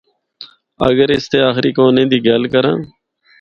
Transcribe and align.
اگر 0.89 1.07
اس 1.15 1.25
دے 1.31 1.39
آخری 1.49 1.71
کونے 1.77 2.03
دی 2.11 2.17
گل 2.25 2.43
کراں۔ 2.53 2.77